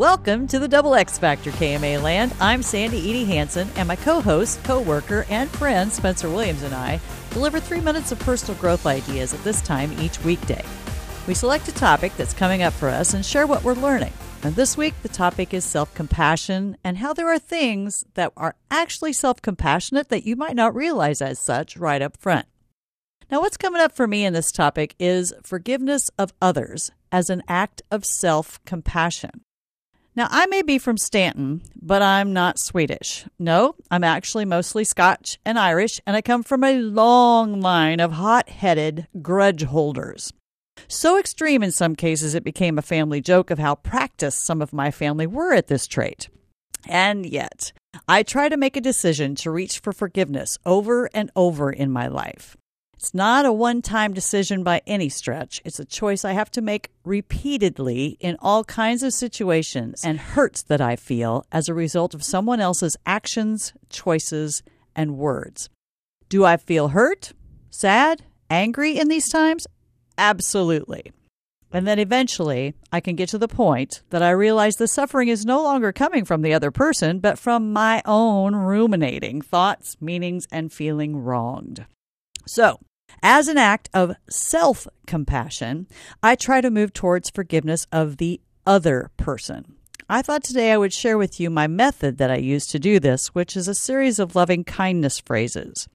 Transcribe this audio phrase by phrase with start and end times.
[0.00, 2.32] Welcome to the Double X Factor KMA Land.
[2.40, 6.72] I'm Sandy Edie Hanson, and my co host, co worker, and friend Spencer Williams and
[6.72, 6.98] I
[7.32, 10.64] deliver three minutes of personal growth ideas at this time each weekday.
[11.28, 14.14] We select a topic that's coming up for us and share what we're learning.
[14.42, 18.56] And this week, the topic is self compassion and how there are things that are
[18.70, 22.46] actually self compassionate that you might not realize as such right up front.
[23.30, 27.42] Now, what's coming up for me in this topic is forgiveness of others as an
[27.48, 29.42] act of self compassion.
[30.16, 33.24] Now, I may be from Stanton, but I'm not Swedish.
[33.38, 38.12] No, I'm actually mostly Scotch and Irish, and I come from a long line of
[38.12, 40.32] hot headed grudge holders.
[40.88, 44.72] So extreme in some cases, it became a family joke of how practiced some of
[44.72, 46.28] my family were at this trait.
[46.88, 47.72] And yet,
[48.08, 52.08] I try to make a decision to reach for forgiveness over and over in my
[52.08, 52.56] life.
[53.00, 55.62] It's not a one time decision by any stretch.
[55.64, 60.60] It's a choice I have to make repeatedly in all kinds of situations and hurts
[60.64, 64.62] that I feel as a result of someone else's actions, choices,
[64.94, 65.70] and words.
[66.28, 67.32] Do I feel hurt,
[67.70, 69.66] sad, angry in these times?
[70.18, 71.10] Absolutely.
[71.72, 75.46] And then eventually, I can get to the point that I realize the suffering is
[75.46, 80.70] no longer coming from the other person, but from my own ruminating thoughts, meanings, and
[80.70, 81.86] feeling wronged.
[82.46, 82.78] So,
[83.22, 85.86] as an act of self compassion,
[86.22, 89.76] I try to move towards forgiveness of the other person.
[90.08, 92.98] I thought today I would share with you my method that I use to do
[92.98, 95.88] this, which is a series of loving kindness phrases.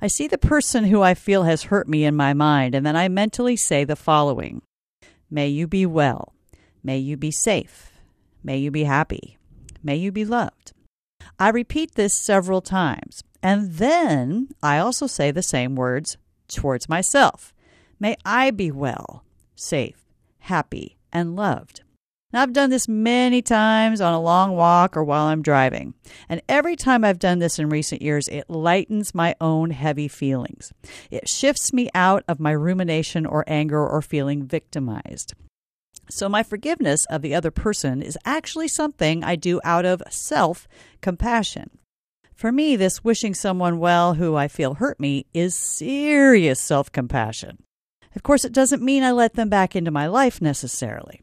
[0.00, 2.96] I see the person who I feel has hurt me in my mind, and then
[2.96, 4.62] I mentally say the following
[5.30, 6.34] May you be well.
[6.82, 7.92] May you be safe.
[8.42, 9.38] May you be happy.
[9.82, 10.72] May you be loved.
[11.38, 16.16] I repeat this several times, and then I also say the same words
[16.54, 17.52] towards myself.
[18.00, 19.24] May I be well,
[19.54, 20.04] safe,
[20.38, 21.82] happy, and loved.
[22.34, 25.94] Now, I've done this many times on a long walk or while I'm driving.
[26.28, 30.72] And every time I've done this in recent years, it lightens my own heavy feelings.
[31.12, 35.34] It shifts me out of my rumination or anger or feeling victimized.
[36.10, 40.66] So, my forgiveness of the other person is actually something I do out of self
[41.00, 41.70] compassion.
[42.34, 47.58] For me, this wishing someone well who I feel hurt me is serious self compassion.
[48.16, 51.22] Of course, it doesn't mean I let them back into my life necessarily.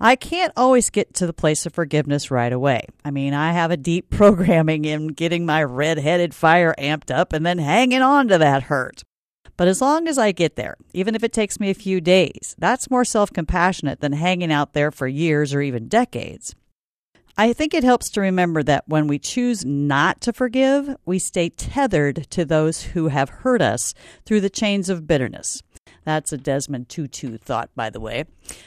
[0.00, 2.82] I can't always get to the place of forgiveness right away.
[3.04, 7.32] I mean, I have a deep programming in getting my red headed fire amped up
[7.32, 9.02] and then hanging on to that hurt.
[9.56, 12.54] But as long as I get there, even if it takes me a few days,
[12.58, 16.54] that's more self compassionate than hanging out there for years or even decades.
[17.40, 21.50] I think it helps to remember that when we choose not to forgive, we stay
[21.50, 23.94] tethered to those who have hurt us
[24.26, 25.62] through the chains of bitterness.
[26.04, 28.24] That's a Desmond Tutu thought, by the way.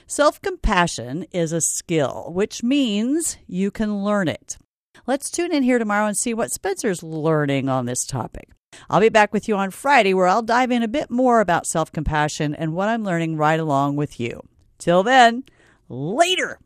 [0.07, 4.57] Self compassion is a skill, which means you can learn it.
[5.05, 8.51] Let's tune in here tomorrow and see what Spencer's learning on this topic.
[8.89, 11.65] I'll be back with you on Friday where I'll dive in a bit more about
[11.65, 14.43] self compassion and what I'm learning right along with you.
[14.77, 15.43] Till then,
[15.89, 16.57] later.